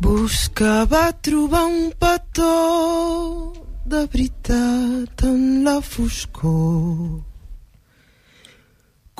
[0.00, 3.52] Buscava trobar un petó
[3.84, 7.20] de veritat en la foscor.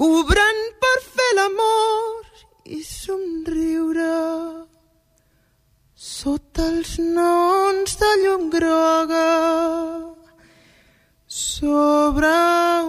[0.01, 4.14] Cobrant per fer l'amor i somriure
[6.06, 9.26] sota els nons de llum groga
[11.40, 12.33] sobre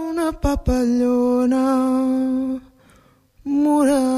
[0.07, 1.65] una papallona
[3.43, 4.10] morada.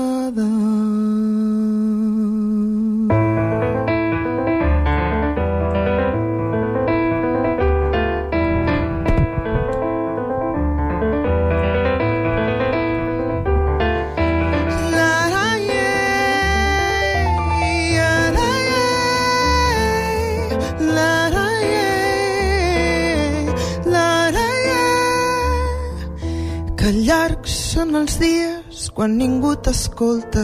[26.84, 30.42] Que llargs són els dies quan ningú t'escolta.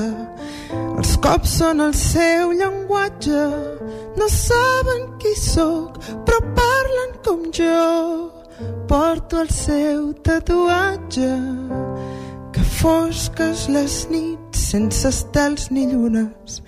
[0.71, 3.41] Els cops són el seu llenguatge.
[4.15, 7.81] No saben qui sóc, però parlen com jo.
[8.87, 11.27] Porto el seu tatuatge
[12.55, 16.61] que fosques les nits sense estels ni llunes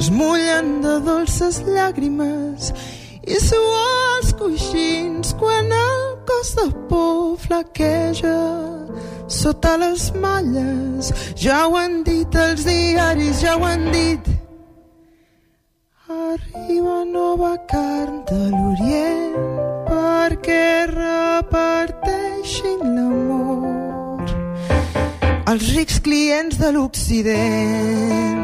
[0.00, 2.72] es mullen de dolces llàgrimes
[3.28, 8.40] i suar els coixins quan el cos de por flaqueja
[9.26, 11.12] sota les malles.
[11.36, 14.28] Ja ho han dit els diaris ja ho han dit.
[16.10, 19.38] Arriba nova carn de l'Orient
[19.90, 24.26] perquè reparteixin l'amor.
[25.50, 28.39] Els rics clients de l'Occident.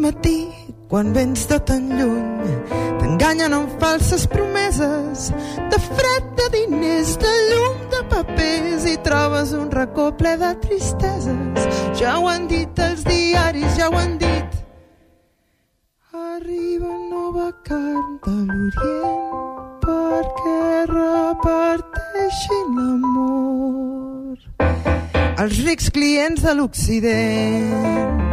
[0.00, 0.48] Matí
[0.88, 2.54] quan vens de tan lluny
[2.98, 5.28] t'enganyen amb falses promeses
[5.70, 11.68] de fred de diners de llum de papers i trobes un racó ple de tristeses.
[12.00, 14.58] Ja ho han dit els diaris ja ho han dit.
[16.12, 19.40] Arriba nova carn de l'Orient
[19.84, 24.36] perquè reparteixin l'amor.
[25.40, 28.29] Els rics clients de l'Occident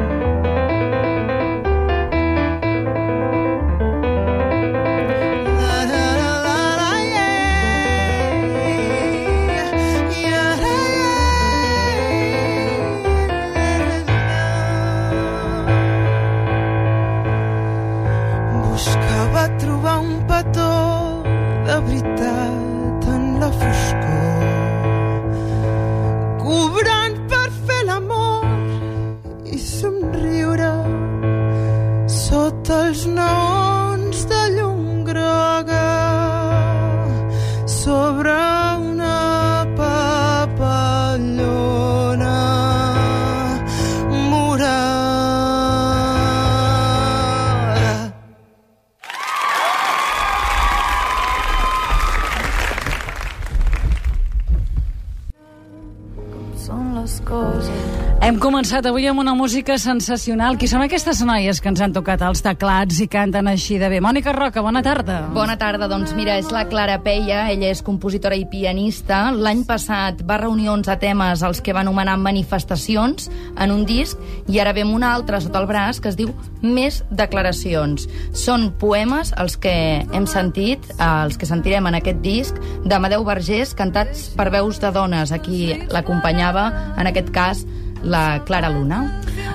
[58.57, 60.55] començat avui amb una música sensacional.
[60.57, 63.99] Qui són aquestes noies que ens han tocat els teclats i canten així de bé?
[64.01, 65.19] Mònica Roca, bona tarda.
[65.35, 69.27] Bona tarda, doncs mira, és la Clara Peia, ella és compositora i pianista.
[69.29, 73.29] L'any passat va reunir 11 temes els que va anomenar manifestacions
[73.61, 74.17] en un disc
[74.49, 78.07] i ara ve un altre sota el braç que es diu Més declaracions.
[78.33, 82.57] Són poemes els que hem sentit, els que sentirem en aquest disc,
[82.89, 85.29] d'Amadeu Vergés, cantats per veus de dones.
[85.29, 87.67] Aquí l'acompanyava, en aquest cas,
[88.07, 89.01] la Clara Luna.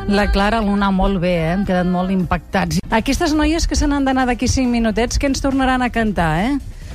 [0.08, 1.52] La Clara Luna molt bé, eh?
[1.56, 2.78] hem quedat molt impactats.
[2.92, 6.52] Aquestes noies que se n'han d'anar d'aquí 5 minutets, que ens tornaran a cantar, eh?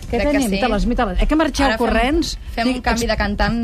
[0.07, 0.51] Què Crec que tenim?
[0.53, 0.59] sí.
[0.61, 1.17] Te les, te les...
[1.19, 2.29] Eh, que marxeu Ara fem- corrents?
[2.55, 3.57] Fem, un canvi de cantant.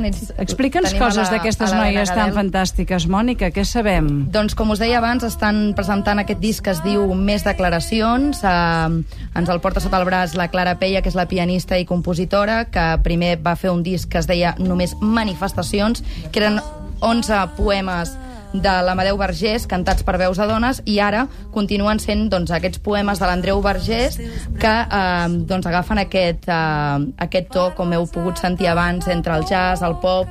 [0.43, 4.09] Explica'ns coses d'aquestes noies tan fantàstiques, Mònica, què sabem?
[4.33, 8.43] Doncs, com us deia abans, estan presentant aquest disc que es diu Més declaracions.
[8.43, 11.87] Eh, ens el porta sota el braç la Clara Peia, que és la pianista i
[11.87, 16.59] compositora, que primer va fer un disc que es deia només Manifestacions, que eren
[17.03, 18.15] 11 poemes
[18.53, 23.17] de l'Amadeu Vergés, cantats per veus de dones, i ara continuen sent doncs, aquests poemes
[23.19, 24.19] de l'Andreu Vergés
[24.61, 29.47] que eh, doncs, agafen aquest, eh, aquest to, com heu pogut sentir abans, entre el
[29.49, 30.29] jazz, el pop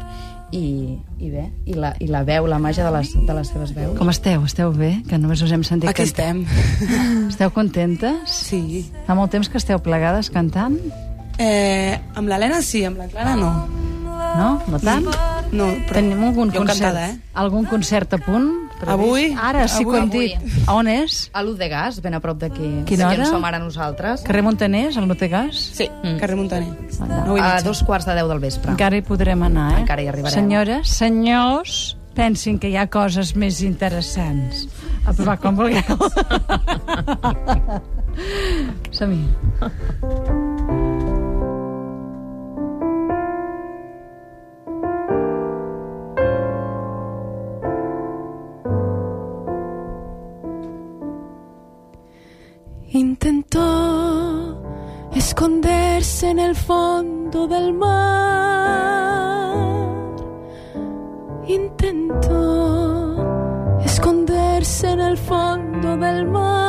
[0.53, 3.73] i, i bé, i la, i la veu, la màgia de les, de les seves
[3.75, 3.97] veus.
[3.99, 4.45] Com esteu?
[4.47, 4.95] Esteu bé?
[5.09, 6.31] Que només us hem sentit Aquí cantar.
[6.31, 7.29] estem.
[7.33, 8.37] Esteu contentes?
[8.53, 8.85] Sí.
[9.09, 10.79] Fa molt temps que esteu plegades cantant?
[11.41, 13.55] Eh, amb l'Helena sí, amb la Clara no.
[14.37, 14.51] No?
[14.69, 15.09] No tant?
[15.53, 16.01] No, però...
[16.01, 17.33] Tenim algun Jo concert, encantada, eh?
[17.35, 18.51] algun concert a punt?
[18.83, 18.99] previst?
[18.99, 19.37] Avui?
[19.39, 20.29] Ara sí que ho hem Avui.
[20.35, 20.67] dit.
[20.67, 21.31] A on és?
[21.33, 22.71] A l'Ut de Gas, ben a prop d'aquí.
[22.89, 23.23] Quina hora?
[23.23, 24.25] en som ara nosaltres.
[24.27, 25.61] Carrer Montaners, al Notegas?
[25.79, 25.89] Sí,
[26.21, 26.73] carrer Montaner.
[27.27, 28.75] No A dos quarts de deu del vespre.
[28.75, 29.83] Encara hi podrem anar, eh?
[29.85, 30.35] Encara hi arribarem.
[30.35, 34.67] Senyores, senyors, pensin que hi ha coses més interessants.
[35.07, 35.83] A provar com vulgueu.
[38.93, 39.25] Som-hi.
[55.32, 57.96] Esconderse en el fondo del mar.
[61.46, 63.17] Intentó
[63.82, 66.62] esconderse en el fondo del mar.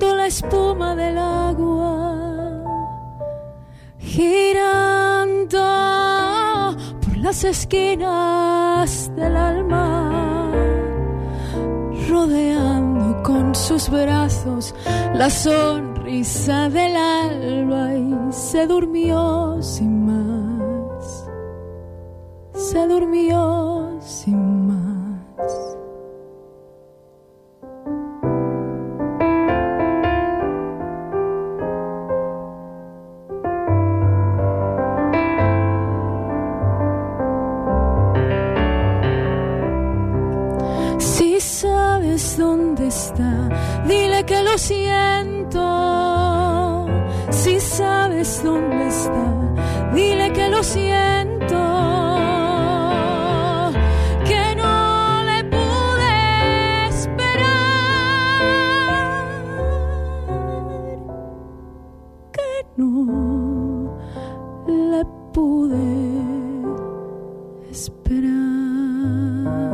[0.00, 2.64] La espuma del agua,
[3.98, 5.58] girando
[7.02, 10.50] por las esquinas del alma,
[12.08, 14.74] rodeando con sus brazos
[15.14, 21.28] la sonrisa del alba y se durmió sin más,
[22.54, 24.53] se durmió sin más.
[44.64, 45.60] Siento.
[47.30, 49.52] Si sabes dónde está,
[49.94, 51.60] dile que lo siento.
[54.24, 55.22] Que no
[64.92, 65.86] le pude
[67.70, 69.73] esperar.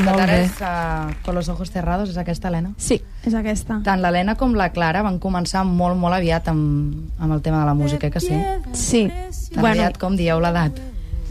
[0.00, 0.44] Escoltat ara bé.
[0.44, 2.72] és uh, Con los ojos cerrados, és aquesta, Helena?
[2.76, 3.80] Sí, és aquesta.
[3.84, 7.66] Tant l'Helena com la Clara van començar molt, molt aviat amb, amb el tema de
[7.66, 8.34] la música, eh que sí?
[8.72, 9.06] Sí.
[9.52, 10.72] Tan Bueno, aviat com dieu l'edat.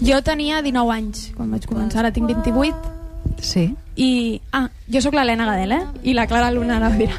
[0.02, 2.75] jo tenia 19 anys quan vaig començar, ara tinc 28
[3.42, 3.75] Sí.
[3.95, 4.41] I...
[4.51, 5.81] Ah, jo sóc l'Helena Gadel, eh?
[6.03, 7.09] I la Clara Luna anava a dir.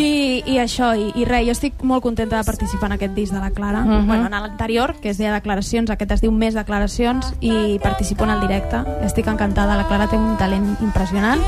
[0.00, 3.34] I, I això, i, i res, jo estic molt contenta de participar en aquest disc
[3.34, 3.84] de la Clara.
[3.84, 4.06] Mhm.
[4.06, 8.30] bueno, en l'anterior, que es deia Declaracions, aquest es diu Més Declaracions, i participo en
[8.30, 8.82] el directe.
[9.04, 11.40] Estic encantada, la Clara té un talent impressionant.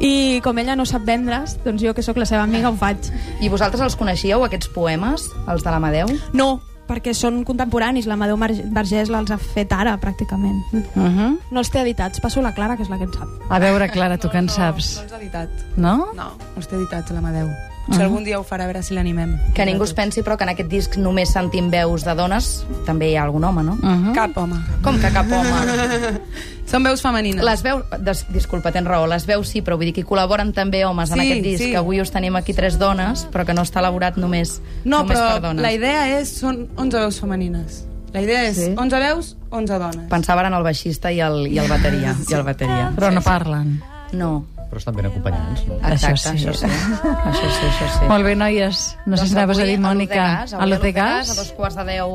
[0.00, 2.98] I com ella no sap vendre's, doncs jo que sóc la seva amiga ho faig.
[3.40, 6.10] I vosaltres els coneixíeu, aquests poemes, els de l'Amadeu?
[6.32, 10.62] No, perquè són contemporanis, l'Amadeu Vergés els ha fet ara, pràcticament.
[10.72, 11.38] Uh -huh.
[11.50, 13.28] No els té editats, passo la Clara, que és la que en sap.
[13.48, 14.96] A veure, Clara, tu que en saps?
[14.96, 15.48] No els ha editat.
[15.76, 15.96] No?
[15.96, 17.48] No, no els té editats, l'Amadeu.
[17.90, 19.34] Si algun dia ho farà, a veure si l'animem.
[19.54, 23.10] Que ningú es pensi, però, que en aquest disc només sentim veus de dones, també
[23.10, 23.72] hi ha algun home, no?
[23.74, 24.14] Uh -huh.
[24.14, 24.56] Cap home.
[24.82, 26.20] Com que cap home?
[26.66, 27.44] Són veus femenines.
[27.44, 27.84] Les veus...
[28.00, 31.20] Des, disculpa, tens raó, les veus sí, però vull dir que col·laboren també homes en
[31.20, 31.70] Sí, aquest disc, sí.
[31.72, 35.18] que avui us tenim aquí tres dones, però que no està elaborat només, No, només
[35.18, 35.62] però per dones.
[35.62, 36.28] la idea és...
[36.40, 37.84] Són 11 veus femenines.
[38.14, 38.74] La idea és Sí?
[38.76, 40.08] 11 veus, 11 dones.
[40.08, 42.16] Pensava en el baixista i el, i el bateria.
[42.30, 42.92] I el bateria.
[42.96, 43.82] Però no parlen.
[44.12, 45.76] No, Però estan ben acompanyants, no?
[45.86, 46.48] exacte, Això sí.
[46.48, 46.66] això sí.
[47.30, 48.08] Això sí, això sí.
[48.10, 48.80] Molt bé, noies.
[49.06, 51.76] No sé si anaves a dir, Mònica, a l'Ut de Gas, a a dos quarts
[51.78, 52.10] de deu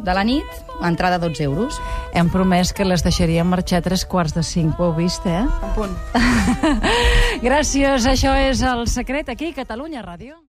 [0.00, 1.76] de la nit, entrada 12 euros.
[2.16, 4.80] Hem promès que les deixaríem marxar a tres quarts de cinc.
[4.80, 5.44] Ho heu vist, eh?
[5.44, 5.92] En punt.
[7.44, 8.08] Gràcies.
[8.08, 10.38] Això és El Secret, aquí, Catalunya Ràdio.